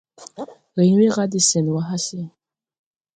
[0.79, 2.21] Riŋ we ra de sɛn wà hase.